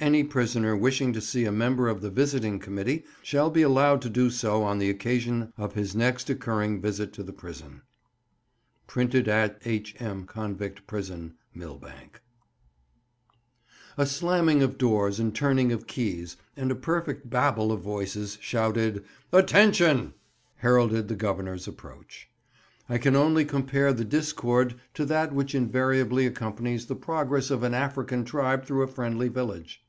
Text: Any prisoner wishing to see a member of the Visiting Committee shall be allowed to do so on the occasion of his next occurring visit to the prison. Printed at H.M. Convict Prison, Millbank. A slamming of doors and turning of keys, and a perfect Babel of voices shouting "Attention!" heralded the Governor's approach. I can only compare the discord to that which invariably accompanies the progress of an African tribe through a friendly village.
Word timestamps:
Any 0.00 0.22
prisoner 0.22 0.76
wishing 0.76 1.12
to 1.14 1.20
see 1.20 1.44
a 1.44 1.50
member 1.50 1.88
of 1.88 2.02
the 2.02 2.08
Visiting 2.10 2.60
Committee 2.60 3.04
shall 3.20 3.50
be 3.50 3.62
allowed 3.62 4.00
to 4.02 4.08
do 4.08 4.30
so 4.30 4.62
on 4.62 4.78
the 4.78 4.88
occasion 4.90 5.52
of 5.58 5.74
his 5.74 5.96
next 5.96 6.30
occurring 6.30 6.80
visit 6.80 7.12
to 7.14 7.24
the 7.24 7.32
prison. 7.32 7.82
Printed 8.86 9.26
at 9.26 9.58
H.M. 9.64 10.24
Convict 10.26 10.86
Prison, 10.86 11.34
Millbank. 11.52 12.20
A 13.96 14.06
slamming 14.06 14.62
of 14.62 14.78
doors 14.78 15.18
and 15.18 15.34
turning 15.34 15.72
of 15.72 15.88
keys, 15.88 16.36
and 16.56 16.70
a 16.70 16.76
perfect 16.76 17.28
Babel 17.28 17.72
of 17.72 17.80
voices 17.80 18.38
shouting 18.40 19.00
"Attention!" 19.32 20.14
heralded 20.58 21.08
the 21.08 21.16
Governor's 21.16 21.66
approach. 21.66 22.28
I 22.88 22.98
can 22.98 23.16
only 23.16 23.44
compare 23.44 23.92
the 23.92 24.04
discord 24.04 24.76
to 24.94 25.04
that 25.06 25.34
which 25.34 25.56
invariably 25.56 26.24
accompanies 26.24 26.86
the 26.86 26.94
progress 26.94 27.50
of 27.50 27.64
an 27.64 27.74
African 27.74 28.24
tribe 28.24 28.64
through 28.64 28.82
a 28.82 28.86
friendly 28.86 29.26
village. 29.28 29.82